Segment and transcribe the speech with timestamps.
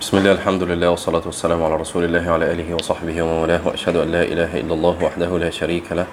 [0.00, 3.96] بسم الله الحمد لله والصلاة والسلام على رسول الله وعلى آله وصحبه ومن والاه وأشهد
[3.96, 6.06] أن لا إله إلا الله وحده لا شريك له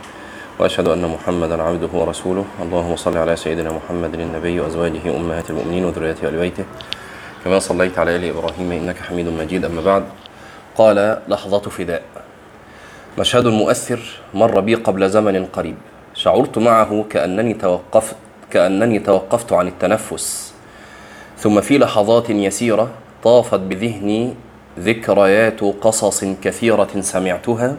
[0.59, 2.45] وأشهد أن محمدا عبده ورسوله.
[2.61, 6.65] اللهم صل على سيدنا محمد النبي وأزواجه أمهات المؤمنين وذريته وآل بيته.
[7.45, 9.65] كما صليت على آل إبراهيم إنك حميد مجيد.
[9.65, 10.03] أما بعد
[10.75, 12.03] قال لحظة فداء.
[13.19, 13.99] مشهد مؤثر
[14.33, 15.75] مر بي قبل زمن قريب.
[16.15, 18.15] شعرت معه كأنني توقفت
[18.51, 20.53] كأنني توقفت عن التنفس.
[21.37, 22.91] ثم في لحظات يسيرة
[23.23, 24.33] طافت بذهني
[24.79, 27.75] ذكريات قصص كثيرة سمعتها.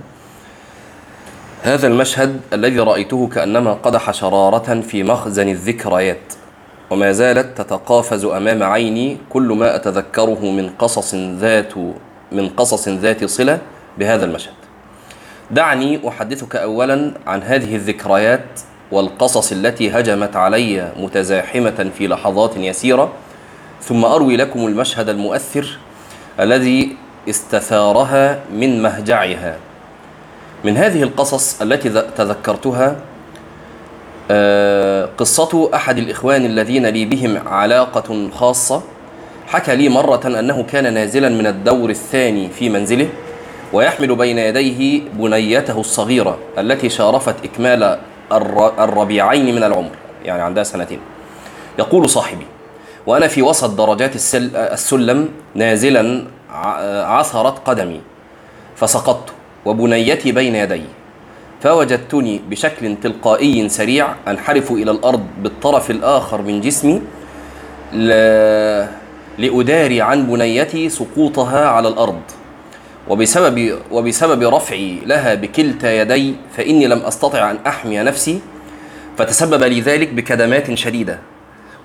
[1.63, 6.33] هذا المشهد الذي رأيته كأنما قدح شرارة في مخزن الذكريات
[6.91, 11.77] وما زالت تتقافز أمام عيني كل ما أتذكره من قصص ذات
[12.33, 13.59] من قصص ذات صلة
[13.99, 14.55] بهذا المشهد.
[15.51, 18.61] دعني أحدثك أولا عن هذه الذكريات
[18.93, 23.13] والقصص التي هجمت علي متزاحمة في لحظات يسيرة.
[23.89, 25.79] ثم أروي لكم المشهد المؤثر
[26.41, 26.97] الذي
[27.29, 29.57] استثارها من مهجعها.
[30.65, 32.97] من هذه القصص التي تذكرتها
[35.19, 38.83] قصة أحد الإخوان الذين لي بهم علاقة خاصة.
[39.47, 43.09] حكى لي مرة أنه كان نازلا من الدور الثاني في منزله
[43.73, 47.99] ويحمل بين يديه بنيته الصغيرة التي شارفت إكمال
[48.79, 49.91] الربيعين من العمر
[50.25, 50.99] يعني عندها سنتين.
[51.79, 52.47] يقول صاحبي
[53.07, 54.17] وأنا في وسط درجات
[54.57, 56.25] السلم نازلا
[57.05, 58.01] عثرت قدمي
[58.77, 59.33] فسقطت
[59.65, 60.83] وبنيتي بين يدي
[61.63, 67.03] فوجدتني بشكل تلقائي سريع أنحرف إلى الأرض بالطرف الآخر من جسمي
[67.93, 68.09] ل...
[69.39, 72.21] لأداري عن بنيتي سقوطها على الأرض.
[73.09, 78.41] وبسبب وبسبب رفعي لها بكلتا يدي فإني لم أستطع أن أحمي نفسي
[79.19, 81.19] فتسبب لي ذلك بكدمات شديدة.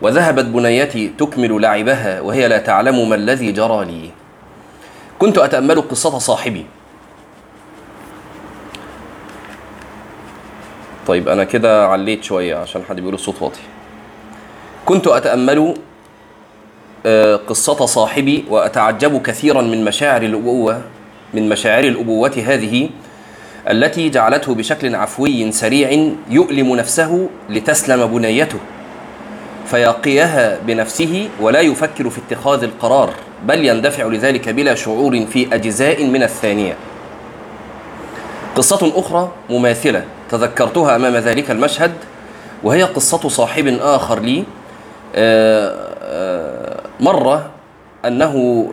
[0.02, 4.12] وذهبت بنيتي تكمل لعبها وهي لا تعلم ما الذي جرى لي.
[5.20, 6.66] كنت أتأمل قصة صاحبي.
[11.08, 13.60] طيب أنا كده عليت شوية عشان حد بيقول الصوت واطي.
[14.86, 15.74] كنت أتأمل
[17.48, 20.82] قصة صاحبي وأتعجب كثيرا من مشاعر الأبوة
[21.34, 22.90] من مشاعر الأبوة هذه
[23.70, 28.60] التي جعلته بشكل عفوي سريع يؤلم نفسه لتسلم بنيته.
[29.72, 33.14] فيقيها بنفسه ولا يفكر في اتخاذ القرار
[33.46, 36.76] بل يندفع لذلك بلا شعور في أجزاء من الثانية.
[38.56, 41.92] قصة أخرى مماثلة تذكرتها أمام ذلك المشهد
[42.64, 44.44] وهي قصة صاحب آخر لي
[47.00, 47.50] مرة
[48.06, 48.66] أنه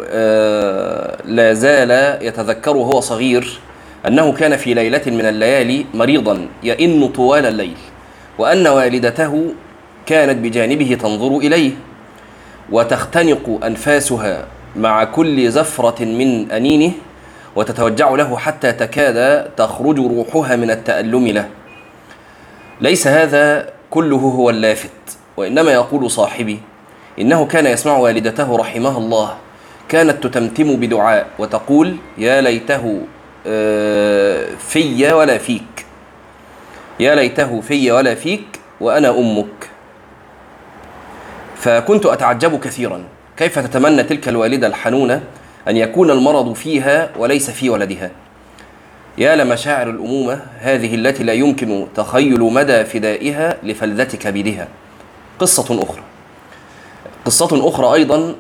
[1.25, 3.59] لا زال يتذكر وهو صغير
[4.07, 7.77] أنه كان في ليلة من الليالي مريضا يئن طوال الليل
[8.39, 9.53] وأن والدته
[10.07, 11.73] كانت بجانبه تنظر إليه
[12.73, 14.47] وتختنق أنفاسها
[14.77, 16.93] مع كل زفرة من أنينه
[17.57, 21.49] وتتوجع له حتى تكاد تخرج روحها من التألم له.
[22.81, 24.91] ليس هذا كله هو اللافت
[25.37, 26.61] وإنما يقول صاحبي
[27.21, 29.35] إنه كان يسمع والدته رحمها الله
[29.89, 33.01] كانت تتمتم بدعاء وتقول يا ليته
[34.59, 35.87] في ولا فيك
[37.01, 38.45] يا ليته في ولا فيك
[38.81, 39.76] وأنا أمك.
[41.67, 43.05] فكنت أتعجب كثيرا.
[43.37, 45.23] كيف تتمنى تلك الوالدة الحنونة
[45.69, 48.11] أن يكون المرض فيها وليس في ولدها؟
[49.19, 54.69] يا لمشاعر الأمومة هذه التي لا يمكن تخيل مدى فدائها لفلذة كبدها
[55.39, 56.03] قصة أخرى.
[57.25, 58.35] قصة أخرى أيضا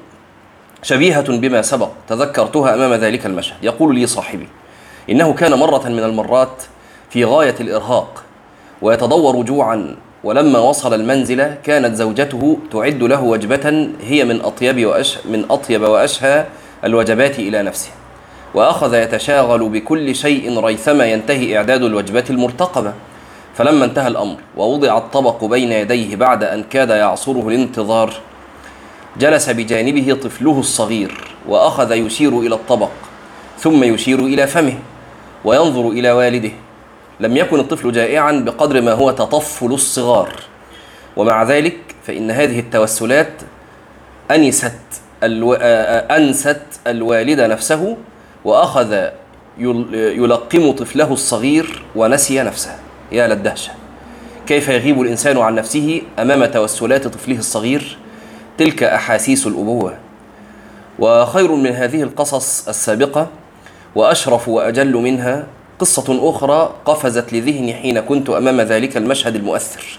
[0.83, 3.57] شبيهة بما سبق تذكرتها أمام ذلك المشهد.
[3.63, 4.49] يقول لي صاحبي
[5.11, 6.63] إنه كان مرة من المرات
[7.11, 8.25] في غاية الإرهاق
[8.83, 15.45] ويتضور جوعا ولما وصل المنزل كانت زوجته تعد له وجبة هي من أطيب وأش من
[15.51, 16.45] أطيب وأشهى
[16.85, 17.91] الوجبات إلى نفسه.
[18.55, 22.93] وأخذ يتشاغل بكل شيء ريثما ينتهي إعداد الوجبة المرتقبة.
[23.55, 28.13] فلما انتهى الأمر ووضع الطبق بين يديه بعد أن كاد يعصره الانتظار
[29.19, 32.91] جلس بجانبه طفله الصغير وأخذ يشير إلى الطبق
[33.59, 34.79] ثم يشير إلى فمه
[35.45, 36.66] وينظر إلى والده.
[37.21, 40.33] لم يكن الطفل جائعا بقدر ما هو تطفل الصغار.
[41.16, 41.77] ومع ذلك
[42.07, 43.33] فإن هذه التوسلات
[44.30, 44.78] أنست
[45.22, 45.54] ألو...
[45.54, 47.97] أنست الوالد نفسه
[48.45, 49.09] وأخذ
[49.59, 52.77] يلقم طفله الصغير ونسي نفسه.
[53.13, 53.72] يا للدهشة.
[54.47, 57.98] كيف يغيب الإنسان عن نفسه أمام توسلات طفله الصغير؟
[58.59, 59.97] تلك أحاسيس الأبوة.
[60.98, 63.28] وخير من هذه القصص السابقة
[63.95, 65.47] وأشرف وأجل منها
[65.78, 69.99] قصة أخرى قفزت لذهني حين كنت أمام ذلك المشهد المؤثر.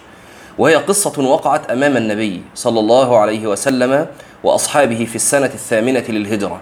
[0.57, 4.07] وهي قصة وقعت أمام النبي صلى الله عليه وسلم
[4.43, 6.61] وأصحابه في السنة الثامنة للهجرة.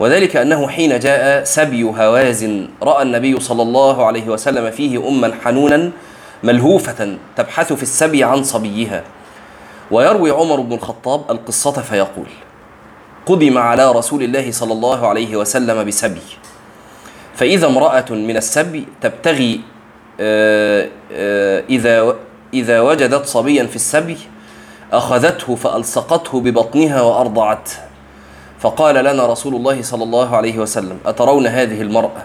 [0.00, 5.90] وذلك أنه حين جاء سبي هوازن رأى النبي صلى الله عليه وسلم فيه أما حنونا
[6.42, 9.02] ملهوفة تبحث في السبي عن صبيها.
[9.90, 12.26] ويروي عمر بن الخطاب القصة فيقول
[13.26, 16.20] قدم على رسول الله صلى الله عليه وسلم بسبي
[17.34, 19.60] فإذا امرأة من السبي تبتغي
[20.20, 22.14] آه، آه، إذا
[22.54, 24.18] إذا وجدت صبيا في السبي
[24.92, 27.72] أخذته فألصقته ببطنها وأرضعته
[28.60, 32.22] فقال لنا رسول الله صلى الله عليه وسلم أترون هذه المرأة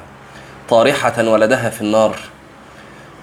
[0.69, 2.15] طارحة ولدها في النار؟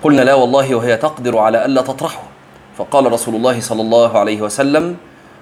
[0.03, 2.23] قلنا لا والله وهي تقدر على ألا تطرحه.
[2.79, 4.97] فقال رسول الله صلى الله عليه وسلم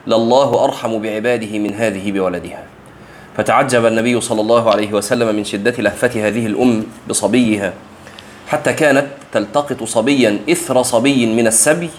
[0.07, 2.72] لله أرحم بعباده من هذه بولدها.
[3.37, 7.73] فتعجب النبي صلى الله عليه وسلم من شدة لهفة هذه الأم بصبيها.
[8.49, 11.91] حتى كانت تلتقط صبيا إثر صبي من السبي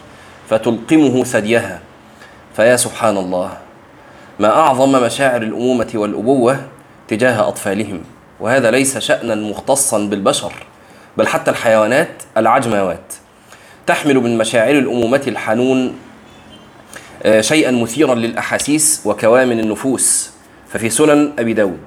[0.50, 1.80] فتلقمه ثديها.
[2.56, 3.58] فيا سبحان الله
[4.40, 6.60] ما أعظم مشاعر الأمومة والأبوة
[7.08, 8.02] تجاه أطفالهم.
[8.40, 10.54] وهذا ليس شأنا مختصا بالبشر
[11.18, 13.14] بل حتى الحيوانات العجموات.
[13.88, 15.96] تحمل من مشاعر الأمومة الحنون
[17.24, 20.33] آه، شيئا مثيرا للأحاسيس وكوامن النفوس.
[20.74, 21.80] ففي سنن أبي داود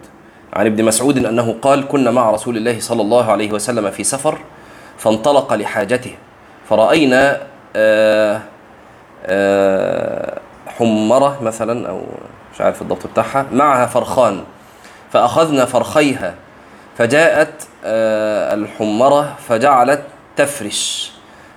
[0.52, 4.38] عن ابن مسعود أنه قال كنا مع رسول الله صلى الله عليه وسلم في سفر
[4.98, 6.14] فانطلق لحاجته
[6.68, 7.40] فرأينا
[7.76, 8.40] آه،
[9.26, 12.02] آه، حمرة مثلا أو
[12.54, 14.44] مش عارف الضبط بتاعها معها فرخان
[15.12, 16.34] فأخذنا فرخيها
[16.98, 20.02] فجاءت آه، الحمرة فجعلت
[20.36, 21.12] تفرش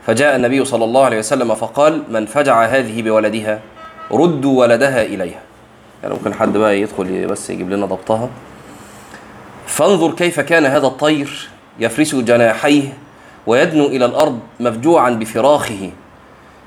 [0.05, 3.59] فجاء النبي صلى الله عليه وسلم فقال من فجع هذه بولدها
[4.11, 5.48] ردوا ولدها إليها.
[6.03, 8.29] يعني ممكن حد بقى يدخل بس يجيب لنا ضبطها.
[9.67, 11.49] فانظر كيف كان هذا الطير
[11.79, 12.93] يفرش جناحيه
[13.47, 15.91] ويدنو إلى الأرض مفجوعا بفراخه.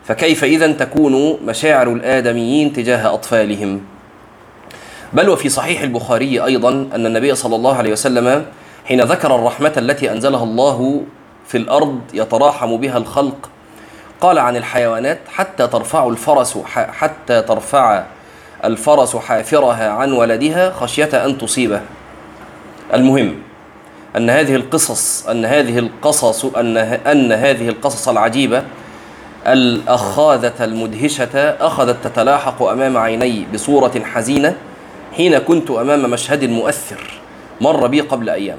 [0.05, 3.81] فكيف إذا تكون مشاعر الآدميين تجاه أطفالهم؟
[5.13, 8.47] بل وفي صحيح البخاري أيضا أن النبي صلى الله عليه وسلم
[8.85, 11.03] حين ذكر الرحمة التي أنزلها الله
[11.47, 13.51] في الأرض يتراحم بها الخلق
[14.21, 18.05] قال عن الحيوانات حتى ترفع الفرس حتى ترفع
[18.65, 21.81] الفرس حافرها عن ولدها خشية أن تصيبه.
[22.95, 23.35] المهم
[24.17, 28.63] أن هذه القصص أن هذه القصص أن أن هذه القصص العجيبة
[29.47, 34.57] الأخاذة المدهشة أخذت تتلاحق أمام عيني بصورة حزينة
[35.17, 37.21] حين كنت أمام مشهد مؤثر
[37.61, 38.59] مر بي قبل أيام.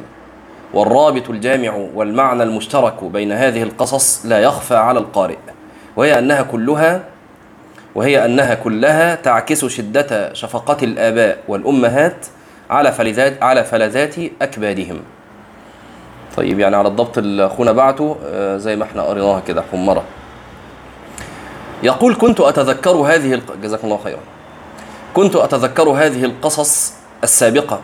[0.74, 5.38] والرابط الجامع والمعنى المشترك بين هذه القصص لا يخفى على القارئ
[5.96, 7.04] وهي أنها كلها
[7.96, 12.26] وهي أنها كلها تعكس شدة شفقة الآباء والأمهات
[12.70, 15.02] على فلذات على فلذات أكبادهم.
[16.38, 20.04] طيب يعني على الضبط اللي أخونا بعته آه، زي ما إحنا قريناها كده حمرة.
[21.84, 23.56] يقول كنت أتذكر هذه الق...
[23.64, 24.20] جزاكم الله خيرا.
[25.14, 26.94] كنت أتذكر هذه القصص
[27.24, 27.82] السابقة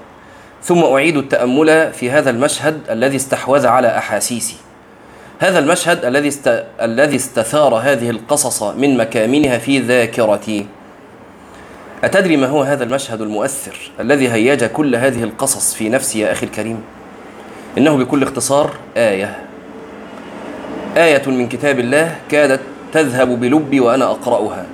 [0.64, 4.56] ثم أعيد التأمل في هذا المشهد الذي استحوذ على أحاسيسي.
[5.40, 6.64] هذا المشهد الذي است...
[6.82, 10.66] الذي استثار هذه القصص من مكامنها في ذاكرتي.
[12.04, 16.46] أتدري ما هو هذا المشهد المؤثر الذي هيج كل هذه القصص في نفسي يا أخي
[16.46, 16.82] الكريم؟
[17.78, 19.38] إنه بكل اختصار آية.
[20.98, 22.60] آية من كتاب الله كادت
[22.94, 24.66] تذهب بلبي وأنا أقرأها.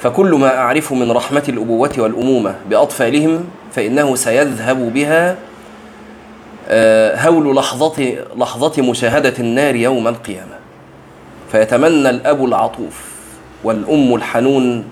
[0.00, 5.36] فكل ما أعرف من رحمة الأبوة والأمومة بأطفالهم فإنه سيذهب بها
[7.28, 10.56] هول لحظة لحظة مشاهدة النار يوم القيامة.
[11.52, 13.04] فيتمنى الأب العطوف
[13.64, 14.84] والأم الحنون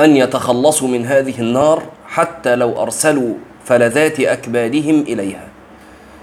[0.00, 3.34] أن يتخلصوا من هذه النار حتى لو أرسلوا
[3.64, 5.48] فلذات أكبادهم إليها.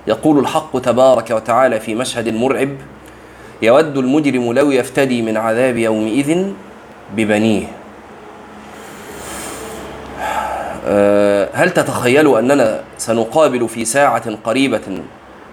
[0.07, 2.69] يقول الحق تبارك وتعالى في مشهد مرعب
[3.61, 6.45] يود المجرم لو يفتدي من عذاب يومئذ
[7.15, 7.67] ببنيه
[10.19, 10.72] آه،
[11.53, 14.81] هل تتخيلوا أننا سنقابل في ساعة قريبة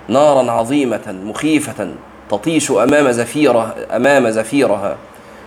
[0.09, 1.89] نارا عظيمة مخيفة
[2.31, 4.97] تطيش أمام زفيرة أمام زفيرها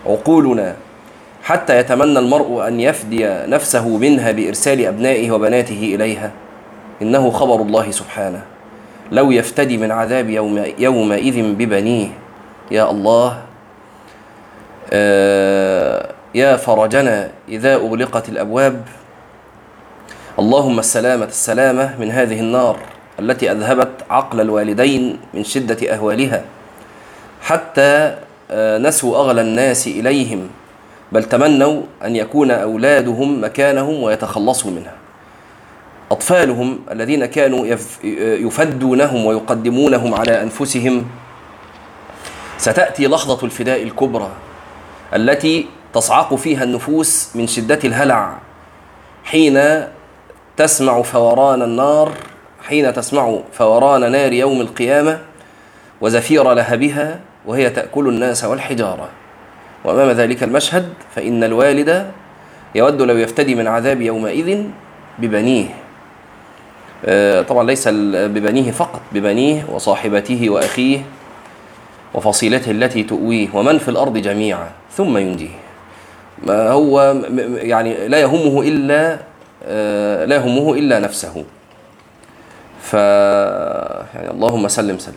[0.05, 0.75] عقولنا
[1.43, 6.31] حتى يتمنى المرء أن يفدي نفسه منها بإرسال أبنائه وبناته إليها؟
[7.01, 8.41] إنه خبر الله سبحانه.
[9.11, 12.07] لو يفتدي من عذاب يوم يومئذ ببنيه
[12.71, 13.37] يا الله
[14.91, 18.81] آه يا فرجنا إذا أغلقت الأبواب
[20.39, 22.79] اللهم السلامة السلامة من هذه النار
[23.19, 26.45] التي أذهبت عقل الوالدين من شدة أهوالها
[27.41, 28.17] حتى
[28.51, 30.47] آه، نسوا أغلى الناس إليهم
[31.11, 34.93] بل تمنوا أن يكون أولادهم مكانهم ويتخلصوا منها.
[36.11, 37.65] أطفالهم الذين كانوا
[38.17, 41.05] يفدونهم ويقدمونهم على أنفسهم.
[42.57, 44.31] ستأتي لحظة الفداء الكبرى
[45.15, 48.37] التي تصعق فيها النفوس من شدة الهلع
[49.23, 49.83] حين
[50.57, 52.11] تسمع فوران النار
[52.67, 55.19] حين تسمع فوران نار يوم القيامة
[56.01, 59.09] وزفير لهبها وهي تأكل الناس والحجارة.
[59.85, 62.11] وأمام ذلك المشهد فإن الوالد
[62.75, 64.63] يود لو يفتدي من عذاب يومئذ
[65.19, 65.65] ببنيه.
[67.05, 70.99] آه، طبعا ليس ببنيه فقط ببنيه وصاحبته وأخيه
[72.13, 75.55] وفصيلته التي تؤويه ومن في الأرض جميعا ثم ينجيه.
[76.43, 77.15] ما هو
[77.55, 79.19] يعني لا يهمه إلا
[80.25, 81.43] لا يهمه إلا نفسه.
[82.81, 82.93] ف
[84.13, 85.15] يعني اللهم سلم سلم.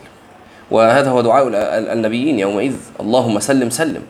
[0.71, 1.47] وهذا هو دعاء
[1.93, 2.75] النبيين يومئذ.
[2.99, 4.01] اللهم سلم سلم.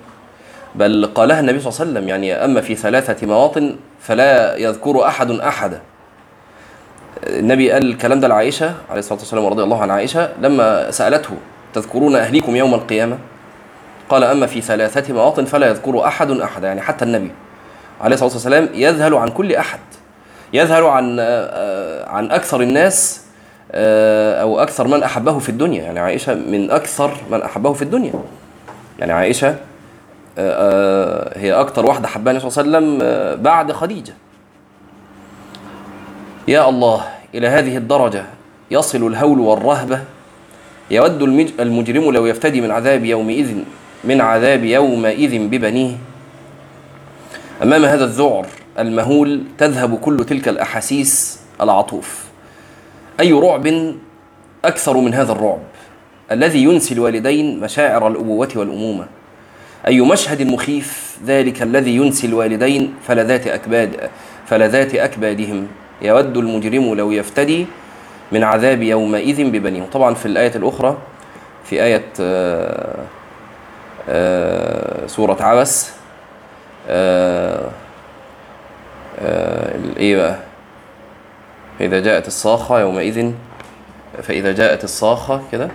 [0.75, 5.31] بل قالها النبي صلى الله عليه وسلم يعني أما في ثلاثة مواطن فلا يذكر أحد
[5.31, 5.81] أحدا
[7.27, 11.33] النبي قال الكلام ده لعائشة عليه الصلاة والسلام ورضي الله عن عائشة لما سألته
[11.73, 13.17] تذكرون أهليكم يوم القيامة؟
[14.09, 17.31] قال أما في ثلاثة مواطن فلا يذكر أحد أحدا يعني حتى النبي
[18.01, 19.79] عليه الصلاة والسلام يذهل عن كل أحد.
[20.53, 21.19] يذهل عن
[22.07, 23.21] عن أكثر الناس
[24.41, 25.83] أو أكثر من أحبه في الدنيا.
[25.83, 28.13] يعني عائشة من أكثر من أحبه في الدنيا.
[28.99, 29.55] يعني عائشة
[31.35, 34.13] هي أكثر واحدة حبها النبي صلى الله عليه وسلم بعد خديجة.
[36.47, 38.25] يا الله إلى هذه الدرجة
[38.71, 39.99] يصل الهول والرهبة
[40.91, 41.21] يود
[41.59, 43.55] المجرم لو يفتدي من عذاب يومئذ
[44.03, 45.95] من عذاب يومئذ ببنيه.
[47.63, 48.45] أمام هذا الذعر
[48.79, 52.23] المهول تذهب كل تلك الأحاسيس العطوف.
[53.19, 53.93] أي رعب
[54.65, 55.59] أكثر من هذا الرعب
[56.31, 59.07] الذي ينسي الوالدين مشاعر الأبوة والأمومة.
[59.87, 64.09] أي مشهد مخيف ذلك الذي ينسي الوالدين فلذات أكباد
[64.45, 65.67] فلذات أكبادهم.
[66.01, 67.65] يود المجرم لو يفتدي
[68.31, 69.83] من عذاب يومئذ ببنيه.
[69.83, 70.97] طبعا في الآية الأخرى
[71.63, 72.95] في آية آآ
[74.09, 75.91] آآ سورة عبس
[79.97, 80.37] إيه بقى؟
[81.79, 83.31] فإذا جاءت الصاخة يومئذ
[84.23, 85.69] فإذا جاءت الصاخة كده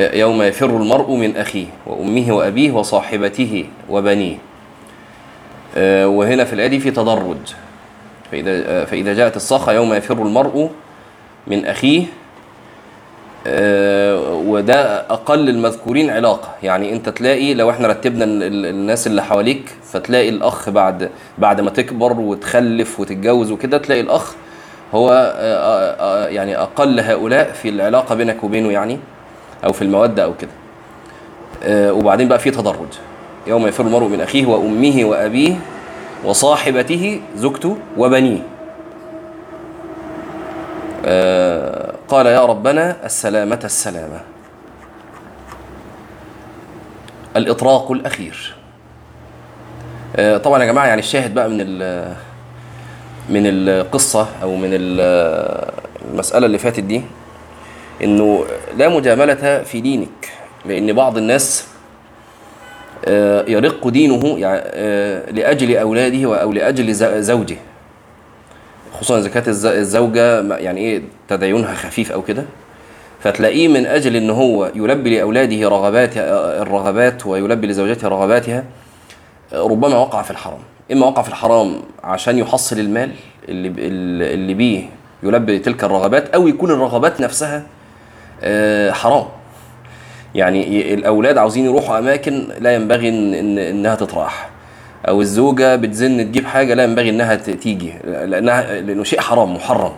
[0.00, 4.36] يوم يفر المرء من أخيه وأمه وأبيه وصاحبته وبنيه.
[6.04, 7.54] وهنا في الآية في تدرج.
[8.32, 10.70] فإذا فإذا جاءت الصاخة يوم يفر المرء
[11.46, 12.04] من أخيه
[14.46, 16.48] وده أقل المذكورين علاقة.
[16.62, 22.12] يعني أنت تلاقي لو إحنا رتبنا الناس اللي حواليك فتلاقي الأخ بعد بعد ما تكبر
[22.20, 24.34] وتخلف وتتجوز وكده تلاقي الأخ
[24.94, 25.12] هو
[26.30, 28.98] يعني أقل هؤلاء في العلاقة بينك وبينه يعني
[29.64, 30.50] أو في المودة أو كده.
[31.92, 32.88] وبعدين بقى في تدرج.
[33.46, 35.54] يوم يفر المرء من أخيه وأمه وأبيه
[36.24, 38.38] وصاحبته زوجته وبنيه.
[41.06, 44.20] آه قال يا ربنا السلامة السلامة.
[47.36, 48.54] الإطراق الأخير.
[50.16, 51.78] آه طبعا يا جماعة يعني الشاهد بقى من
[53.28, 57.02] من القصة أو من المسألة اللي فاتت دي
[58.04, 58.44] إنه
[58.76, 60.28] لا مجاملة في دينك
[60.66, 61.66] لأن بعض الناس
[63.48, 64.38] يرق دينه
[65.30, 67.56] لأجل أولاده أو لأجل زوجه.
[69.00, 72.44] خصوصا إذا كانت الزوجة يعني إيه تدينها خفيف أو كده
[73.20, 78.64] فتلاقيه من أجل إن هو يلبي لأولاده رغبات الرغبات ويلبي لزوجته رغباتها
[79.52, 80.58] ربما وقع في الحرام.
[80.92, 83.10] إما وقع في الحرام عشان يحصل المال
[83.48, 83.68] اللي
[84.34, 84.84] اللي بيه
[85.22, 87.62] يلبي تلك الرغبات أو يكون الرغبات نفسها
[88.92, 89.24] حرام.
[90.34, 94.50] يعني الأولاد عاوزين يروحوا أماكن لا ينبغي إن إنها تطرح.
[95.08, 99.92] أو الزوجة بتزن تجيب حاجة لا ينبغي إنها تيجي لأنها لأنه شيء حرام محرم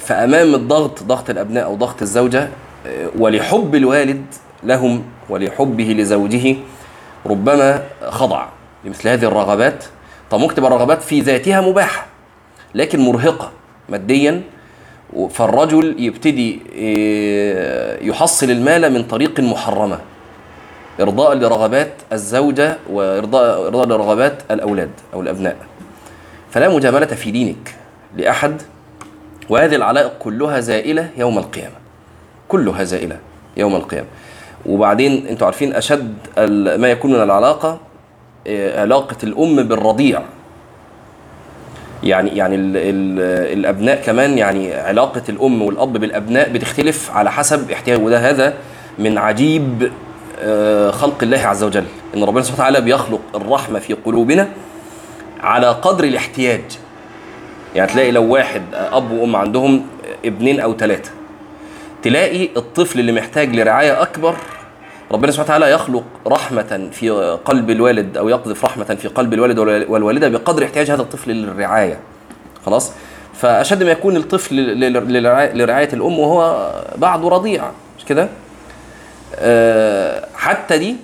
[0.00, 2.48] فأمام الضغط ضغط الأبناء أو ضغط الزوجة
[3.18, 4.24] ولحب الوالد
[4.64, 6.56] لهم ولحبه لزوجه
[7.26, 8.46] ربما خضع
[8.84, 9.84] لمثل هذه الرغبات.
[10.30, 12.06] طب ممكن تبقى الرغبات في ذاتها مباحة
[12.74, 13.50] لكن مرهقة
[13.88, 14.42] ماديا.
[15.30, 16.60] فالرجل يبتدي
[18.08, 19.98] يحصل المال من طريق محرمة.
[21.00, 25.56] إرضاء لرغبات الزوجة وارضاء إرضاء لرغبات الأولاد أو الأبناء.
[26.50, 27.74] فلا مجاملة في دينك
[28.16, 28.62] لأحد
[29.48, 31.74] وهذه العلائق كلها زائلة يوم القيامة.
[32.48, 33.18] كلها زائلة
[33.56, 34.06] يوم القيامة.
[34.66, 36.14] وبعدين أنتوا عارفين أشد
[36.80, 37.78] ما يكون من العلاقة
[38.76, 40.22] علاقة الأم بالرضيع.
[42.02, 43.20] يعني يعني ال ال
[43.58, 48.54] الأبناء كمان يعني علاقة الأم والأب بالأبناء بتختلف على حسب احتياج وده هذا
[48.98, 49.92] من عجيب
[50.92, 51.84] خلق الله عز وجل.
[52.16, 54.48] إن ربنا سبحانه وتعالى بيخلق الرحمة في قلوبنا
[55.40, 56.62] على قدر الاحتياج.
[57.74, 59.86] يعني تلاقي لو واحد أب وأم عندهم
[60.24, 61.10] ابنين أو ثلاثة
[62.02, 64.34] تلاقي الطفل اللي محتاج لرعاية أكبر
[65.12, 67.10] ربنا سبحانه وتعالى يخلق رحمة في
[67.44, 71.98] قلب الوالد أو يقذف رحمة في قلب الوالد والوالدة بقدر احتياج هذا الطفل للرعاية.
[72.66, 72.92] خلاص؟
[73.34, 74.56] فأشد ما يكون الطفل
[75.54, 77.64] لرعاية الأم وهو بعده رضيع.
[77.98, 78.28] مش كده؟
[79.36, 80.96] آه، حتى دي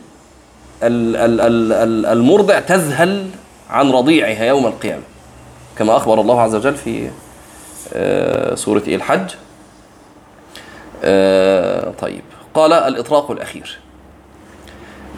[2.12, 3.26] المرضع تذهل
[3.70, 5.02] عن رضيعها يوم القيامة.
[5.78, 7.10] كما أخبر الله عز وجل في
[7.94, 9.30] آه، سورة الحج.
[11.04, 12.22] آه، طيب.
[12.54, 13.78] قال الإطراق الأخير.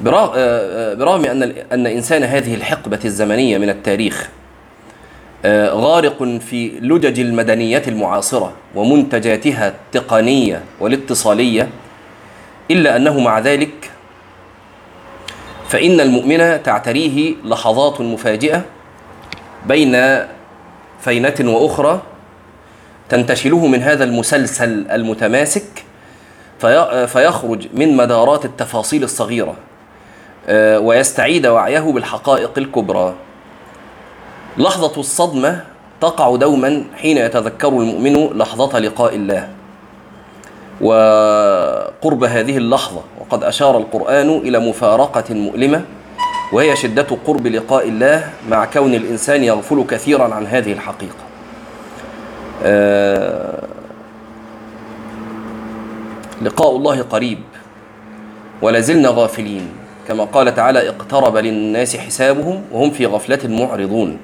[0.00, 4.29] برغم أن أن إنسان هذه الحقبة الزمنية من التاريخ
[5.67, 11.69] غارق في لجج المدنية المعاصرة ومنتجاتها التقنية والاتصالية
[12.71, 13.91] إلا أنه مع ذلك
[15.71, 18.62] فإن المؤمن تعتريه لحظات مفاجئة
[19.67, 20.25] بين
[21.00, 22.03] فينة وأخرى
[23.09, 25.85] تنتشله من هذا المسلسل المتماسك
[27.07, 29.55] فيخرج من مدارات التفاصيل الصغيرة
[30.49, 33.15] آه، ويستعيد وعيه بالحقائق الكبرى.
[34.59, 35.65] لحظة الصدمة
[36.00, 39.49] تقع دوما حين يتذكر المؤمن لحظة لقاء الله.
[40.81, 45.83] وقرب هذه اللحظة وقد أشار القرآن إلى مفارقة مؤلمة
[46.53, 51.25] وهي شدة قرب لقاء الله مع كون الإنسان يغفل كثيرا عن هذه الحقيقة.
[52.65, 53.63] آه
[56.43, 57.39] لقاء الله قريب
[58.63, 59.69] ولازلنا غافلين.
[60.09, 64.19] كما قال تعالى اقترب للناس حسابهم وهم في غفلة معرضون.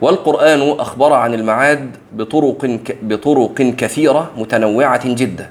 [0.00, 5.50] والقرآن أخبر عن المعاد بطرق بطرق كثيرة متنوعة جدا.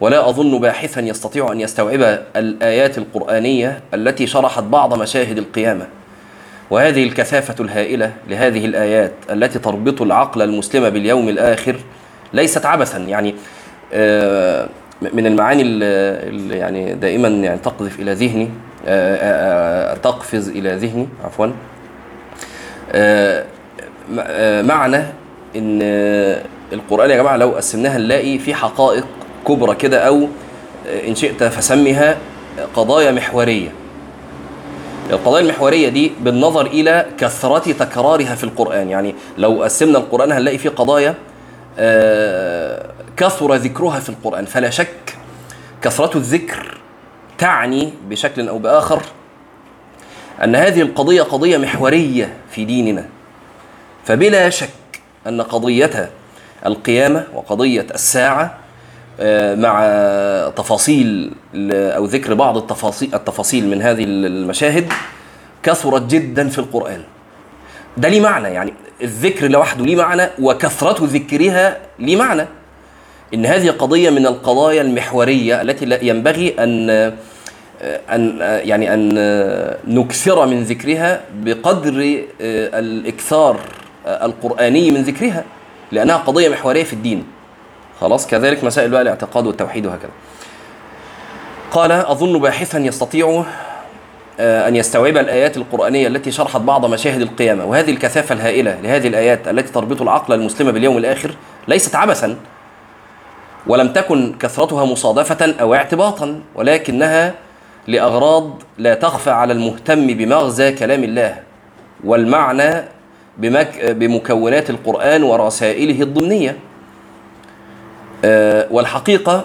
[0.00, 5.86] ولا أظن باحثا يستطيع أن يستوعب الآيات القرآنية التي شرحت بعض مشاهد القيامة.
[6.70, 11.76] وهذه الكثافة الهائلة لهذه الآيات التي تربط العقل المسلم باليوم الآخر
[12.32, 12.98] ليست عبثا.
[12.98, 13.34] يعني
[13.92, 14.68] آه،
[15.12, 18.50] من المعاني اللي يعني دائما يعني تقذف إلى ذهني
[18.86, 21.46] آه، آه، تقفز إلى ذهني عفوا.
[24.62, 25.02] معنى
[25.56, 25.82] إن
[26.72, 29.06] القرآن يا جماعة لو قسمناها نلاقي في حقائق
[29.46, 30.28] كبرى كده أو
[30.86, 32.18] إن شئت فسمها
[32.74, 33.72] قضايا محورية.
[35.10, 38.90] القضايا المحورية دي بالنظر إلى كثرة تكرارها في القرآن.
[38.90, 41.14] يعني لو قسمنا القرآن هنلاقي فيه قضايا
[41.78, 44.44] آه، كثر ذكرها في القرآن.
[44.44, 45.16] فلا شك
[45.82, 46.78] كثرة الذكر
[47.38, 49.02] تعني بشكل أو بآخر
[50.44, 53.08] أن هذه القضية قضية محورية في ديننا.
[54.04, 54.68] فبلا شك
[55.26, 56.10] أن قضية
[56.66, 58.63] القيامة وقضية الساعة آه،
[59.56, 59.80] مع
[60.56, 61.30] تفاصيل
[61.70, 64.92] أو ذكر بعض التفاصيل التفاصيل من هذه المشاهد
[65.62, 67.00] كثرت جدا في القرآن.
[67.96, 68.72] ده ليه معنى؟ يعني
[69.02, 72.46] الذكر لوحده ليه معنى؟ وكثرة ذكرها ليه معنى؟
[73.34, 76.90] إن هذه قضية من القضايا المحورية التي ينبغي أن
[78.10, 79.14] أن يعني أن
[79.86, 83.60] نكثر من ذكرها بقدر الإكثار
[84.06, 85.44] القرآني من ذكرها
[85.92, 87.24] لأنها قضية محورية في الدين.
[88.00, 90.10] خلاص كذلك مسائل بقى الاعتقاد والتوحيد وهكذا.
[91.70, 93.44] قال أظن باحثا يستطيع
[94.40, 97.64] آه، أن يستوعب الآيات القرآنية التي شرحت بعض مشاهد القيامة.
[97.64, 101.34] وهذه الكثافة الهائلة لهذه الآيات التي تربط العقل المسلم باليوم الآخر
[101.68, 102.36] ليست عبثا
[103.66, 107.34] ولم تكن كثرتها مصادفة أو اعتباطا ولكنها
[107.88, 111.36] لأغراض لا تخفى على المهتم بمغزى كلام الله
[112.04, 112.84] والمعنى
[113.88, 116.56] بمكونات القرآن ورسائله الضمنية.
[118.70, 119.44] والحقيقة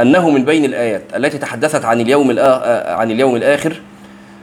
[0.00, 3.80] أنه من بين الآيات التي تحدثت عن اليوم آه، عن اليوم الآخر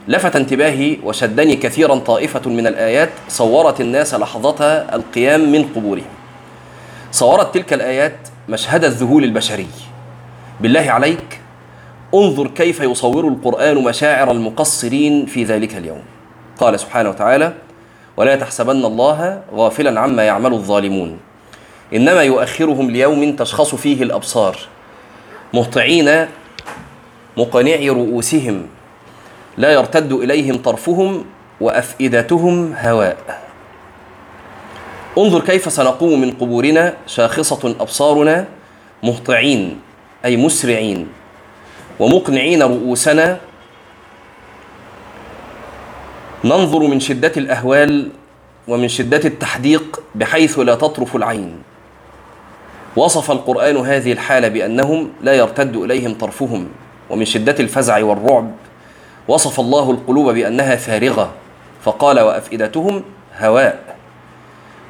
[0.08, 6.04] لفت انتباهي وشدني كثيرا طائفة من الآيات صورت الناس لحظة القيام من قبورهم.
[7.12, 8.16] صورت تلك الآيات
[8.48, 9.66] مشهد الذهول البشري.
[10.60, 11.40] بالله عليك
[12.14, 16.02] انظر كيف يصور القرآن مشاعر المقصرين في ذلك اليوم.
[16.58, 17.52] قال سبحانه وتعالى
[18.16, 21.18] ولا تحسبن الله غافلا عما يعمل الظالمون.
[21.94, 24.58] إنما يؤخرهم ليوم تشخص فيه الأبصار
[25.54, 26.26] مهطعين
[27.36, 28.66] مقنعي رؤوسهم
[29.58, 31.24] لا يرتد إليهم طرفهم
[31.60, 33.42] وأفئدتهم هواء.
[35.18, 38.46] انظر كيف سنقوم من قبورنا شاخصة أبصارنا
[39.02, 39.80] مهطعين
[40.24, 41.08] أي مسرعين
[41.98, 43.38] ومقنعين رؤوسنا.
[46.44, 48.10] ننظر من شدة الأهوال
[48.68, 51.71] ومن شدة التحديق بحيث لا تطرف العين.
[52.96, 56.68] وصف القرآن هذه الحالة بأنهم لا يرتد إليهم طرفهم
[57.10, 58.50] ومن شدة الفزع والرعب
[59.28, 61.32] وصف الله القلوب بأنها فارغة
[61.82, 63.02] فقال وأفئدتهم
[63.38, 63.96] هواء.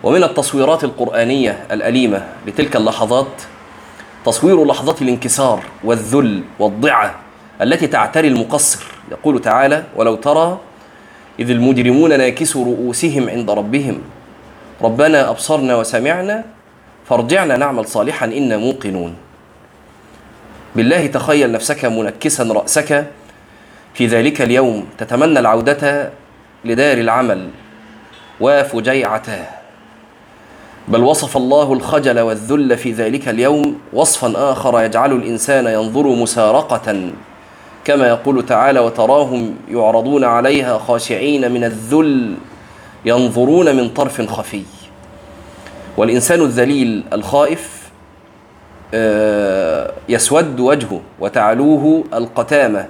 [0.02, 3.42] ومن التصويرات القرآنية الأليمة لتلك اللحظات
[4.26, 7.14] تصوير لحظة الانكسار والذل والضعة
[7.62, 8.84] التي تعتري المقصر.
[9.10, 10.58] يقول تعالى ولو ترى
[11.40, 13.98] إذ المجرمون ناكسوا رؤوسهم عند ربهم
[14.82, 16.44] ربنا أبصرنا وسمعنا
[17.08, 19.14] فارجعنا نعمل صالحا إنا موقنون.
[20.76, 23.06] بالله تخيل نفسك منكسا رأسك.
[23.94, 26.10] في ذلك اليوم تتمنى العودة
[26.64, 27.48] لدار العمل
[28.40, 29.44] وفجيعته
[30.88, 37.10] بل وصف الله الخجل والذل في ذلك اليوم وصفا آخر يجعل الإنسان ينظر مسارقة.
[37.84, 42.34] كما يقول تعالى وتراهم يعرضون عليها خاشعين من الذل
[43.04, 44.62] ينظرون من طرف خفي.
[45.96, 47.82] والإنسان الذليل الخائف
[48.94, 52.86] آه، يسود وجهه وتعلوه القتامة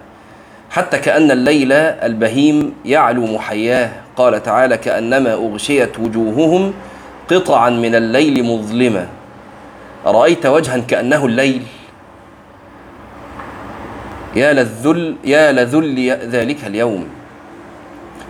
[0.71, 3.91] حتى كأن الليل البهيم يعلو محياه.
[4.17, 6.73] قال تعالى كأنما أغشيت وجوههم
[7.31, 9.07] قطعا من الليل مظلمة
[10.07, 11.63] أرأيت وجها كأنه الليل؟
[14.37, 17.07] يا للذل يا لذل ذلك اليوم.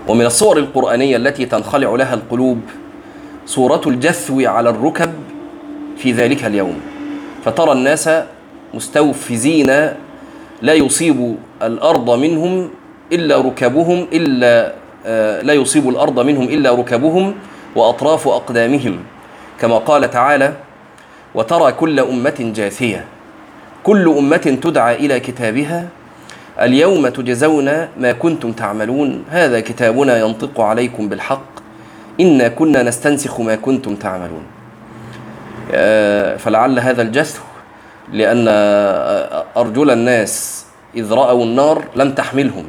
[0.09, 2.61] ومن الصور القرآنية التي تنخلع لها القلوب
[3.47, 5.13] صورة الجثو على الركب
[5.97, 6.81] في ذلك اليوم.
[7.45, 8.11] فترى الناس
[8.75, 9.67] مستوفزين
[10.63, 12.71] لا يصيب الأرض منهم
[13.13, 14.75] إلا ركبهم إلا
[15.07, 17.35] آه، لا يصيب الأرض منهم إلا ركبهم
[17.77, 18.99] وأطراف أقدامهم.
[19.61, 20.53] كما قال تعالى
[21.35, 23.05] وترى كل أمة جاثية.
[23.83, 25.89] كل أمة تدعى إلى كتابها
[26.61, 31.52] اليوم تجزون ما كنتم تعملون هذا كتابنا ينطق عليكم بالحق.
[32.21, 34.43] إنا كنا نستنسخ ما كنتم تعملون.
[35.73, 37.43] آه، فلعل هذا الجثو
[38.13, 38.45] لأن
[39.57, 42.65] أرجل الناس إذ رأوا النار لم تحملهم.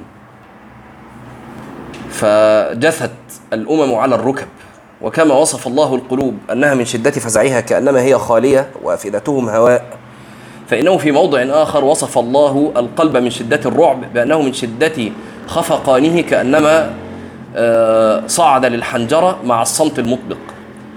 [2.09, 3.11] فجثت
[3.53, 4.47] الأمم على الركب
[5.01, 9.85] وكما وصف الله القلوب أنها من شدة فزعها كأنما هي خالية وأفئدتهم هواء.
[10.67, 15.11] فإنه في موضع آخر وصف الله القلب من شدة الرعب بأنه من شدة
[15.47, 16.91] خفقانه كأنما آه،
[18.27, 20.37] صعد للحنجرة مع الصمت المطبق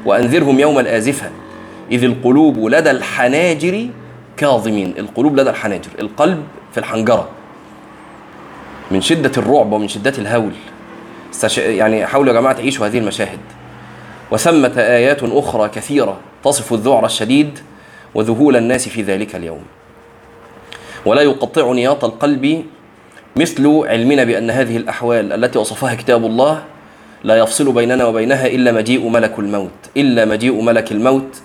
[0.05, 1.31] وأنذرهم يوم الآزفة.
[1.91, 3.89] إذ القلوب لدى الحناجر
[4.37, 4.95] كاظمين.
[4.99, 5.91] القلوب لدى الحناجر.
[6.01, 6.43] القلب
[6.73, 7.29] في الحنجرة.
[8.91, 10.53] من شدة الرعب ومن شدة الهول.
[11.57, 13.39] يعني حاولوا يا جماعة تعيشوا هذه المشاهد.
[14.31, 17.59] وثمة آيات أخرى كثيرة تصف الذعر الشديد
[18.15, 19.63] وذهول الناس في ذلك اليوم.
[21.07, 22.65] ولا يقطع نياط القلب
[23.37, 26.63] مثل علمنا بأن هذه الأحوال التي وصفها كتاب الله
[27.25, 31.37] لا يفصل بيننا وبينها إلا مجيء ملك الموت إلا مجيء ملك الموت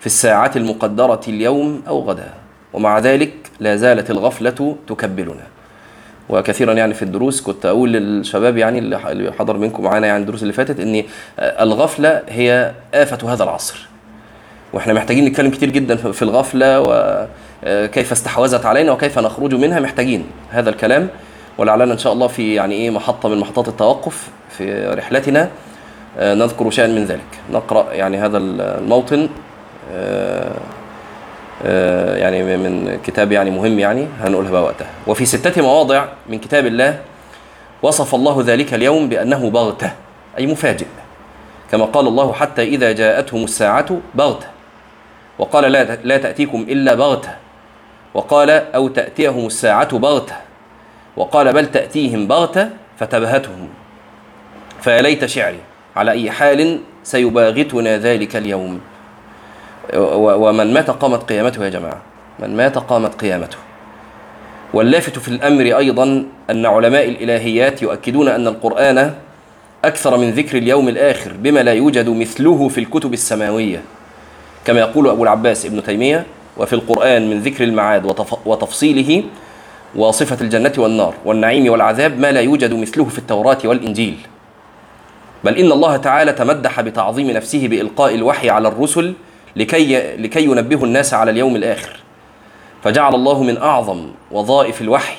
[0.00, 2.30] في الساعة المقدرة اليوم أو غدا.
[2.72, 5.46] ومع ذلك لا زالت الغفلة تكبلنا.
[6.28, 10.52] وكثيرا يعني في الدروس كنت أقول للشباب يعني اللي حضر منكم معانا يعني الدروس اللي
[10.52, 11.02] فاتت ان
[11.38, 13.88] الغفلة هي آفة هذا العصر.
[14.72, 20.70] وإحنا محتاجين نتكلم كتير جدا في الغفلة وكيف استحوذت علينا وكيف نخرج منها محتاجين هذا
[20.70, 21.08] الكلام.
[21.58, 25.50] ولعلنا إن شاء الله في يعني إيه محطة من محطات التوقف في رحلتنا.
[26.18, 27.40] آه، نذكر شيئا من ذلك.
[27.52, 29.28] نقرأ يعني هذا الموطن
[29.92, 30.52] آه،
[31.64, 34.90] آه، يعني من كتاب يعني مهم يعني هنقولها بقى وقتها.
[35.06, 36.98] وفي ستة مواضع من كتاب الله
[37.82, 39.90] وصف الله ذلك اليوم بأنه بغتة
[40.38, 40.86] أي مفاجئ.
[41.70, 44.46] كما قال الله حتى إذا جاءتهم الساعة بغتة.
[45.38, 47.30] وقال لا لا تأتيكم إلا بغتة.
[48.14, 50.34] وقال أو تأتيهم الساعة بغتة.
[51.16, 53.68] وقال بل تأتيهم بغتة فتبهتهم.
[54.80, 55.58] فيا ليت شعري
[55.96, 58.80] على أي حال سيباغتنا ذلك اليوم.
[60.16, 62.02] ومن مات قامت قيامته يا جماعة.
[62.38, 63.56] من مات قامت قيامته.
[64.74, 69.14] واللافت في الأمر أيضا أن علماء الإلهيات يؤكدون أن القرآن
[69.84, 73.82] أكثر من ذكر اليوم الآخر بما لا يوجد مثله في الكتب السماوية.
[74.64, 78.06] كما يقول أبو العباس ابن تيمية وفي القرآن من ذكر المعاد
[78.44, 79.24] وتفصيله
[79.96, 84.16] وصفة الجنة والنار والنعيم والعذاب ما لا يوجد مثله في التوراة والإنجيل.
[85.44, 89.14] بل إن الله تعالى تمدح بتعظيم نفسه بإلقاء الوحي على الرسل
[89.56, 91.96] لكي لكي ينبهوا الناس على اليوم الآخر.
[92.84, 95.16] فجعل الله من أعظم وظائف الوحي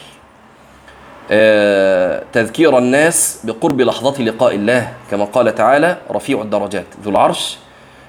[1.31, 4.93] آه، تذكير الناس بقرب لحظة لقاء الله.
[5.11, 7.57] كما قال تعالى رفيع الدرجات ذو العرش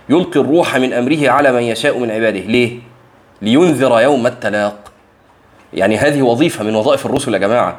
[0.08, 2.40] يلقي الروح من أمره على من يشاء من عباده.
[2.40, 2.78] ليه؟
[3.42, 4.93] لينذر يوم التلاق.
[5.74, 7.78] يعني هذه وظيفة من وظائف الرسل يا جماعة.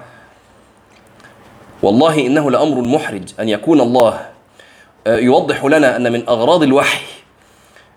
[1.83, 4.25] والله إنه لأمر محرج أن يكون الله
[5.07, 7.01] آه، يوضح لنا أن من أغراض الوحي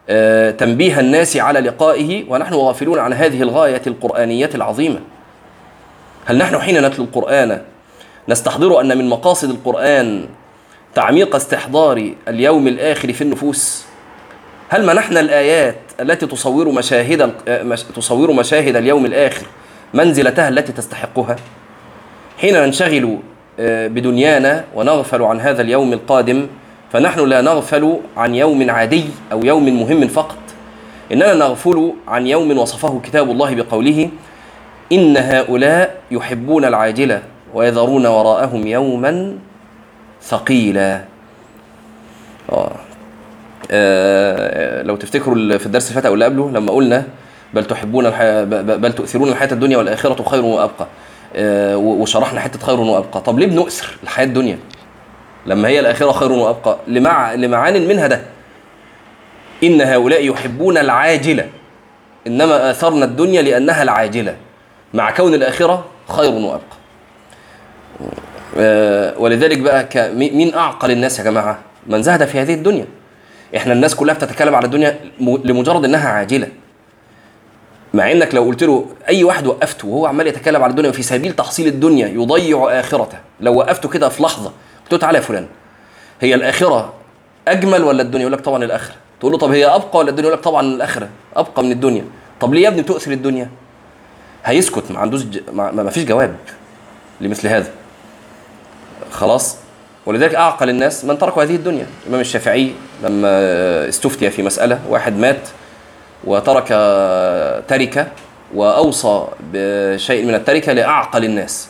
[0.09, 5.01] آه، تنبيه الناس على لقائه ونحن غافلون عن هذه الغاية القرآنية العظيمة.
[6.27, 7.63] هل نحن حين نتلو القرآن
[8.29, 10.27] نستحضر أن من مقاصد القرآن
[10.95, 13.85] تعميق استحضار اليوم الآخر في النفوس؟
[14.69, 17.33] هل منحنا الآيات التي تصور مشاهد
[17.97, 19.47] تصور مشاهد اليوم الآخر؟
[19.95, 21.37] منزلتها التي تستحقها.
[22.39, 23.19] حين ننشغل
[23.61, 26.47] آه، بدنيانا ونغفل عن هذا اليوم القادم
[26.93, 30.39] فنحن لا نغفل عن يوم عادي أو يوم مهم فقط.
[31.13, 34.11] إننا نغفل عن يوم وصفه كتاب الله بقوله
[34.93, 37.23] إن هؤلاء يحبون العاجلة
[37.55, 39.35] ويذرون وراءهم يوما
[40.23, 41.05] ثقيلا.
[42.53, 42.73] آه.
[43.71, 47.05] آه، لو تفتكروا في الدرس اللي فات أو اللي قبله لما قلنا
[47.55, 50.87] بل تحبون الحياة بل تؤثرون الحياة الدنيا والآخرة خير وأبقى.
[51.37, 53.21] آه، وشرحنا حتة خير وأبقى.
[53.21, 54.59] طب ليه بنؤثر الحياة الدنيا؟
[55.47, 56.77] لما هي الآخرة خير وأبقى.
[56.87, 58.21] لمع لمعان منها ده.
[59.65, 61.49] إن هؤلاء يحبون العاجلة.
[62.27, 64.37] إنما آثرنا الدنيا لأنها العاجلة.
[64.95, 66.79] مع كون الآخرة خير وأبقى.
[68.59, 72.87] آه، ولذلك بقى مين أعقل الناس يا جماعة؟ من زهد في هذه الدنيا.
[73.57, 76.49] إحنا الناس كلها بتتكلم على الدنيا لمجرد إنها عاجلة.
[77.99, 81.33] مع إنك لو قلت له أي واحد وقفته وهو عمال يتكلم على الدنيا في سبيل
[81.33, 83.19] تحصيل الدنيا يضيع آخرته.
[83.41, 85.47] لو وقفته كده في لحظة قلت له تعالى يا فلان.
[86.21, 86.93] هي الآخرة
[87.49, 88.95] أجمل ولا الدنيا؟ يقول لك طبعا الآخرة.
[89.21, 91.09] تقول له طب هي أبقى ولا الدنيا؟ يقول لك طبعا الآخرة.
[91.37, 92.05] أبقى من الدنيا.
[92.41, 93.51] طب ليه يا ابني بتؤثر الدنيا؟
[94.45, 95.41] هيسكت ما عندوش ج...
[95.53, 95.71] ما...
[95.71, 96.37] ما فيش جواب
[97.21, 97.71] لمثل هذا.
[99.11, 99.57] خلاص؟
[100.07, 101.87] ولذلك أعقل الناس من تركوا هذه الدنيا.
[102.03, 103.29] الامام الشافعي لما
[103.89, 105.49] استفتي في مسألة واحد مات
[106.25, 106.69] وترك
[107.69, 108.07] تركة
[108.55, 111.69] وأوصى بشيء من التركة لأعقل الناس.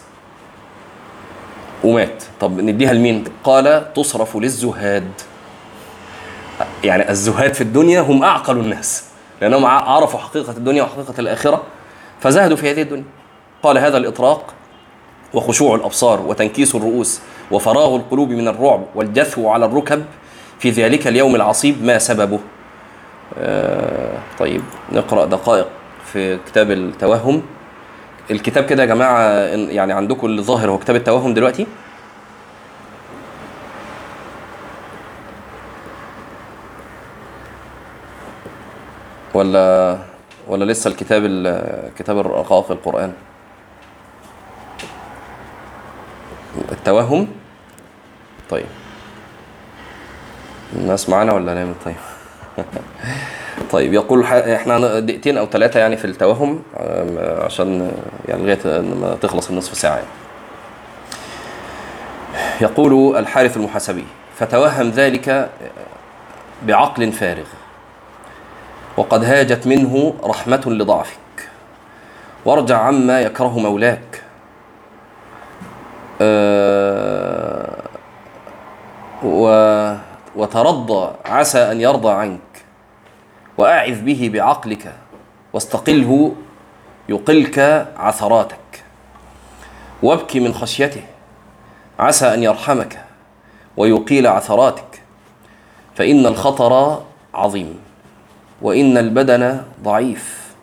[1.85, 2.25] ومات.
[2.41, 5.11] طب نديها لمين؟ قال تصرف للزهاد.
[6.85, 9.05] يعني الزهاد في الدنيا هم أعقل الناس
[9.41, 11.63] لأنهم عرفوا حقيقة الدنيا وحقيقة الآخرة
[12.21, 13.05] فزهدوا في هذه الدنيا.
[13.63, 14.55] قال هذا الإطراق
[15.35, 20.05] وخشوع الأبصار وتنكيس الرؤوس وفراغ القلوب من الرعب والجثو على الركب
[20.59, 22.39] في ذلك اليوم العصيب ما سببه.
[24.39, 24.63] طيب
[24.93, 25.69] نقرأ دقائق
[26.05, 27.43] في كتاب التوهم.
[28.31, 29.23] الكتاب كده يا جماعة
[29.71, 31.67] يعني عندكم الظاهر هو كتاب التوهم دلوقتي.
[39.35, 39.99] ولا
[40.49, 41.23] ولا لسه الكتاب
[41.99, 43.13] كتاب الرقاق القرآن؟
[46.73, 47.29] التوهم؟
[48.51, 48.67] طيب.
[50.77, 51.95] الناس معانا ولا نعمل؟ طيب.
[53.73, 56.63] طيب يقول إحنا دقيقتين أو ثلاثة يعني في التوهم
[57.19, 57.93] عشان
[58.29, 60.07] يعني لغاية ما تخلص النصف ساعة يعني.
[62.61, 64.05] يقول الحارث المحاسبي
[64.37, 65.51] فتوهم ذلك
[66.63, 67.47] بعقل فارغ
[68.97, 71.19] وقد هاجت منه رحمة لضعفك.
[72.45, 74.23] وارجع عما يكره مولاك.
[76.21, 77.83] أه
[80.37, 82.41] وترضى عسى أن يرضى عنك.
[83.59, 84.95] وأعذ به بعقلك
[85.53, 86.35] واستقله
[87.09, 87.59] يقلك
[87.97, 88.85] عثراتك.
[90.03, 91.03] وابكي من خشيته
[91.99, 93.05] عسى أن يرحمك
[93.77, 95.03] ويقيل عثراتك.
[95.95, 97.03] فإن الخطر
[97.35, 97.79] عظيم
[98.63, 100.55] وإن البدن ضعيف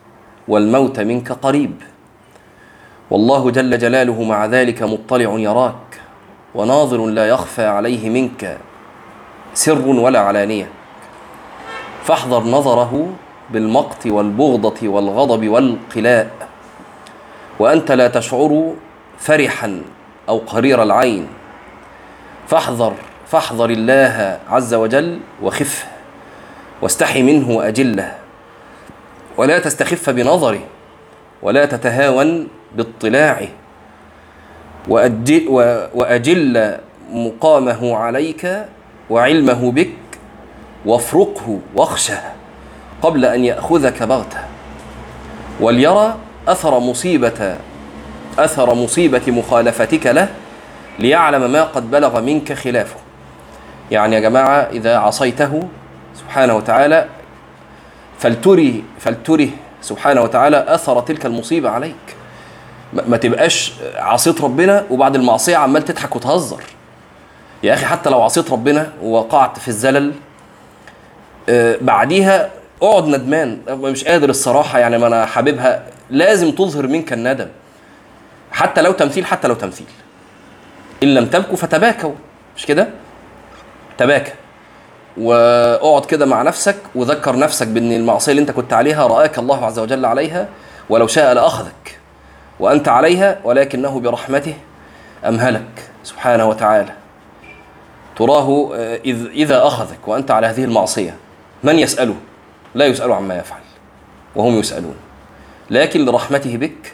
[0.48, 1.82] والموت منك قريب.
[3.10, 6.00] والله جل جلاله مع ذلك مطلع يراك
[6.54, 8.58] وناظر لا يخفى عليه منك
[9.54, 10.68] سر ولا علانية.
[12.06, 13.08] فاحذر نظره
[13.50, 16.30] بالمقت والبغضة والغضب والقلاء
[17.58, 18.74] وأنت لا تشعر
[19.18, 19.82] فرحا
[20.28, 21.26] أو قرير العين.
[22.46, 22.94] فاحذر
[23.26, 25.86] فاحذر الله عز وجل وخفه
[26.82, 28.14] واستحي منه أجله.
[29.36, 30.60] ولا تستخف بنظره
[31.42, 33.48] ولا تتهاون باطلاعه.
[35.94, 36.76] وأجل
[37.12, 38.66] مقامه عليك
[39.10, 39.90] وعلمه بك
[40.86, 42.18] وافرقه واخشه
[43.02, 44.38] قبل أن يأخذك بغتة.
[45.60, 46.16] وليرى
[46.48, 47.56] أثر مصيبة
[48.38, 50.28] أثر مصيبة مخالفتك له
[50.98, 52.96] ليعلم ما قد بلغ منك خلافه.
[53.90, 55.62] يعني يا جماعة إذا عصيته
[56.14, 57.06] سبحانه وتعالى
[58.18, 59.48] فلتري فلتره
[59.82, 62.16] سبحانه وتعالى أثر تلك المصيبة عليك.
[62.92, 66.62] ما تبقاش عصيت ربنا وبعد المعصية عمال تضحك وتهزر.
[67.62, 70.12] يا أخي حتى لو عصيت ربنا ووقعت في الزلل
[71.80, 72.50] بعديها
[72.82, 73.58] اقعد ندمان.
[73.68, 75.82] مش قادر الصراحة يعني ما أنا حاببها.
[76.10, 77.48] لازم تظهر منك الندم.
[78.52, 79.86] حتى لو تمثيل حتى لو تمثيل.
[81.02, 82.12] إن لم تبكوا فتباكوا.
[82.56, 82.88] مش كده؟
[83.98, 84.32] تباكى.
[85.16, 89.78] واقعد كده مع نفسك وذكر نفسك بإن المعصية اللي أنت كنت عليها رآك الله عز
[89.78, 90.48] وجل عليها
[90.88, 91.98] ولو شاء لأخذك.
[92.60, 94.54] وأنت عليها ولكنه برحمته
[95.24, 95.90] أمهلك.
[96.04, 96.92] سبحانه وتعالى.
[98.16, 101.14] تراه إذ إذا أخذك وأنت على هذه المعصية.
[101.66, 102.14] من يسأله؟
[102.74, 103.60] لا يسأل عما يفعل
[104.36, 104.96] وهم يسألون.
[105.70, 106.92] لكن لرحمته بك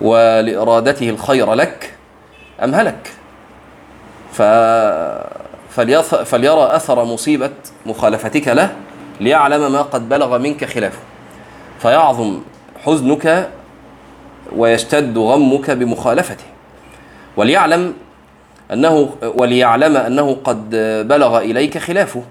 [0.00, 1.94] ولإرادته الخير لك
[2.64, 3.12] أمهلك
[4.32, 4.42] ف.
[6.24, 7.50] فليرى أثر مصيبة
[7.86, 8.76] مخالفتك له
[9.20, 10.98] ليعلم ما قد بلغ منك خلافه.
[11.80, 12.40] فيعظم
[12.84, 13.50] حزنك
[14.56, 16.44] ويشتد غمك بمخالفته.
[17.36, 17.94] وليعلم
[18.72, 20.70] أنه وليعلم أنه قد
[21.08, 22.22] بلغ إليك خلافه.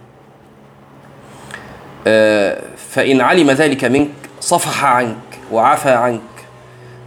[2.90, 4.10] فإن علم ذلك منك
[4.40, 5.18] صفح عنك
[5.52, 6.22] وعفى عنك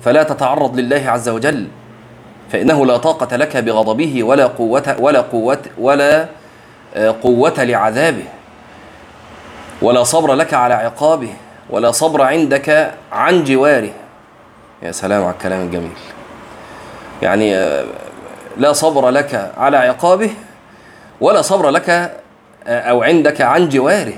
[0.04, 1.68] فلا تتعرض لله عز وجل
[2.52, 6.26] فإنه لا طاقة لك بغضبه ولا قوة ولا قوة ولا
[6.94, 8.24] آه، قوة لعذابه
[9.83, 11.28] ولا صبر لك على عقابه
[11.70, 13.92] ولا صبر عندك عن جواره.
[14.83, 15.96] يا سلام على الكلام الجميل.
[17.22, 17.85] يعني آه،
[18.57, 20.30] لا صبر لك على عقابه
[21.20, 24.14] ولا صبر لك آه، أو عندك عن جواره.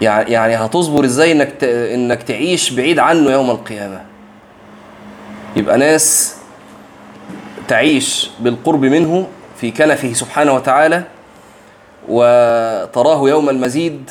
[0.00, 4.00] يعني يعني هتصبر إزاي إنك إنك تعيش بعيد عنه يوم القيامة؟
[5.56, 6.36] يبقى ناس
[7.68, 9.26] تعيش بالقرب منه
[9.60, 11.02] في كنفه سبحانه وتعالى
[12.08, 14.10] وتراه يوم المزيد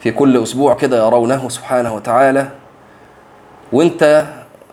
[0.00, 2.48] في كل أسبوع كده يرونه سبحانه وتعالى.
[3.72, 4.24] وأنت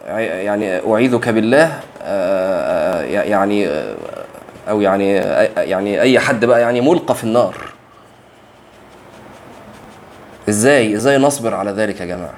[0.07, 3.95] يعني أعيذك بالله آه، يعني آه،
[4.69, 5.13] أو يعني
[5.57, 7.70] يعني أي حد بقى يعني ملقى في النار.
[10.51, 12.33] إزاي؟ إزاي نصبر على ذلك يا جماعة.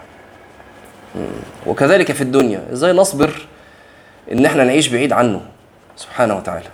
[1.68, 3.32] وكذلك في الدنيا إزاي نصبر
[4.32, 5.42] إن إحنا نعيش بعيد عنه
[5.96, 6.70] سبحانه وتعالى؟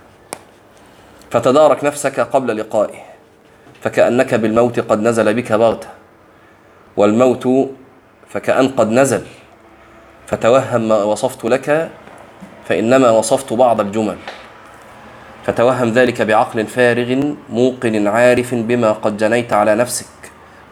[1.30, 2.98] فتدارك نفسك قبل لقائه
[3.82, 5.88] فكأنك بالموت قد نزل بك بغتة
[6.96, 7.70] والموت
[8.28, 9.22] فكأن قد نزل
[10.26, 11.90] فتوهم ما وصفت لك
[12.68, 14.16] فإنما وصفت بعض الجمل
[15.46, 20.19] فتوهم ذلك بعقل فارغ موقن عارف بما قد جنيت على نفسك.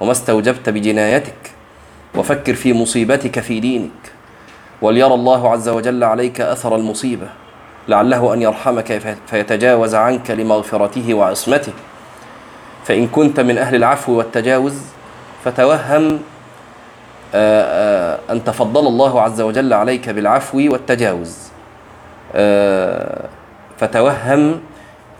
[0.00, 1.50] وما استوجبت بجنايتك
[2.14, 3.90] وفكر في مصيبتك في دينك
[4.82, 7.26] وليرى الله عز وجل عليك أثر المصيبة
[7.88, 11.72] لعله أن يرحمك فيتجاوز عنك لمغفرته وعصمته.
[12.84, 14.74] فإن كنت من أهل العفو والتجاوز
[15.44, 16.20] فتوهم
[17.34, 21.38] آه، آه، أن تفضل الله عز وجل عليك بالعفو والتجاوز.
[22.34, 23.28] آه،
[23.78, 24.60] فتوهم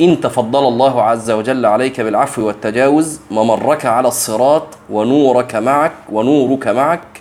[0.01, 7.21] إن تفضل الله عز وجل عليك بالعفو والتجاوز ممرك على الصراط ونورك معك ونورك معك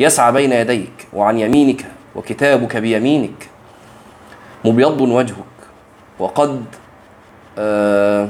[0.00, 1.84] يسعى بين يديك وعن يمينك
[2.16, 3.48] وكتابك بيمينك
[4.64, 5.44] مبيض وجهك
[6.18, 6.64] وقد
[7.58, 8.28] آه،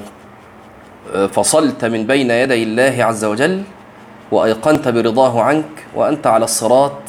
[1.14, 3.62] آه، فصلت من بين يدي الله عز وجل
[4.32, 7.00] وأيقنت برضاه عنك وأنت على الصراط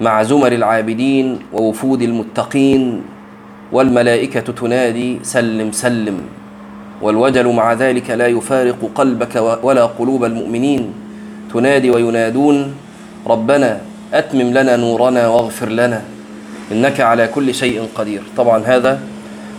[0.00, 3.02] مع زمر العابدين ووفود المتقين
[3.72, 6.18] والملائكة تنادي سلم سلم.
[7.02, 10.92] والوجل مع ذلك لا يفارق قلبك ولا قلوب المؤمنين.
[11.52, 12.74] تنادي وينادون
[13.26, 13.80] ربنا
[14.14, 16.02] أتمم لنا نورنا واغفر لنا
[16.72, 18.22] إنك على كل شيء قدير.
[18.36, 19.00] طبعا هذا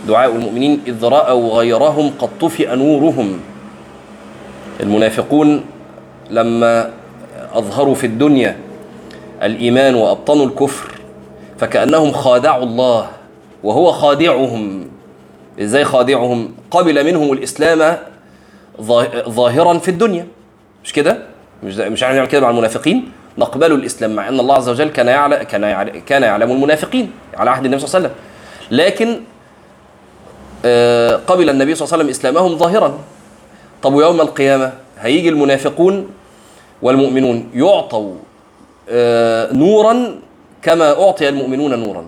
[0.08, 3.40] دعاء المؤمنين إذ رأوا غيرهم قد طفئ نورهم.
[4.80, 5.64] المنافقون
[6.30, 6.90] لما
[7.52, 8.56] أظهروا في الدنيا
[9.42, 10.90] الإيمان وأبطنوا الكفر
[11.58, 13.06] فكأنهم خادعوا الله.
[13.64, 14.88] وهو خادعهم.
[15.60, 17.96] إزاي خادعهم؟ قبل منهم الإسلام
[18.80, 20.26] ظا- ظاهرا في الدنيا.
[20.84, 21.18] مش كده؟
[21.62, 23.12] مش مش هنعمل كده مع المنافقين.
[23.38, 27.50] نقبل الإسلام مع أن الله عز وجل كان يعلم كان يعلم كان يعلم المنافقين على
[27.50, 28.78] عهد النبي صلى الله عليه وسلم.
[28.78, 29.20] لكن
[30.64, 32.98] آه، قبل النبي صلى الله عليه وسلم إسلامهم ظاهرا.
[33.82, 36.08] طب ويوم القيامة هيجي المنافقون
[36.82, 38.14] والمؤمنون يعطوا
[38.90, 40.14] آه، نورا
[40.62, 42.04] كما أعطي المؤمنون نورا.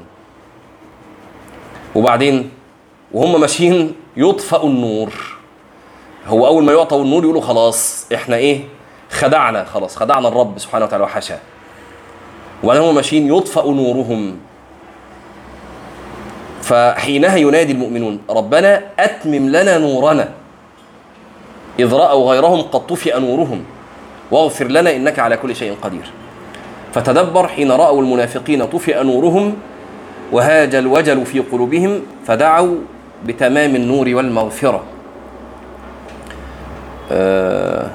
[1.95, 2.51] وبعدين
[3.13, 5.13] وهم ماشيين يطفأ النور.
[6.27, 8.61] هو أول ما يعطوا النور يقولوا خلاص إحنا إيه؟
[9.11, 11.39] خدعنا خلاص خدعنا الرب سبحانه وتعالى وحاشاه
[12.65, 14.37] وبعدين هم ماشيين يطفأ نورهم.
[16.63, 20.29] فحينها ينادي المؤمنون ربنا أتمم لنا نورنا.
[21.79, 23.65] إذ رأوا غيرهم قد طفئ نورهم.
[24.31, 26.11] واغفر لنا إنك على كل شيء قدير.
[26.95, 29.57] فتدبر حين رأوا المنافقين طفئ نورهم.
[30.35, 32.77] وهاج الوجل في قلوبهم فدعوا
[33.27, 34.85] بتمام النور والمغفرة.
[37.13, 37.91] آه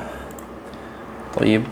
[1.39, 1.63] طيب.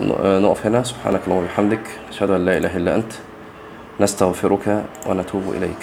[0.00, 0.82] آه، نقف هنا.
[0.82, 1.80] سبحانك اللهم وبحمدك.
[2.10, 3.12] نشهد أن لا إله إلا أنت.
[4.00, 5.82] نستغفرك ونتوب إليك.